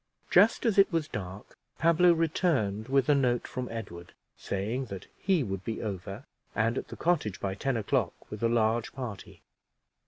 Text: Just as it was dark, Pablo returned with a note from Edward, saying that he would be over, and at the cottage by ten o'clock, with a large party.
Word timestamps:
Just 0.31 0.65
as 0.65 0.79
it 0.79 0.91
was 0.91 1.07
dark, 1.07 1.55
Pablo 1.77 2.11
returned 2.11 2.87
with 2.87 3.07
a 3.07 3.13
note 3.13 3.47
from 3.47 3.69
Edward, 3.69 4.13
saying 4.35 4.85
that 4.85 5.05
he 5.15 5.43
would 5.43 5.63
be 5.63 5.79
over, 5.83 6.25
and 6.55 6.75
at 6.79 6.87
the 6.87 6.97
cottage 6.97 7.39
by 7.39 7.53
ten 7.53 7.77
o'clock, 7.77 8.31
with 8.31 8.41
a 8.41 8.49
large 8.49 8.93
party. 8.93 9.43